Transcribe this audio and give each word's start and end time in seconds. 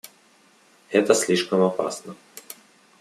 Это 0.89 1.13
слишком 1.13 1.61
опасно. 1.61 2.15